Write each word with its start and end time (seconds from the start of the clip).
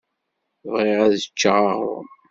Bɣiɣ 0.71 0.99
ad 1.05 1.15
ččeɣ 1.31 1.55
aɣṛum. 1.71 2.07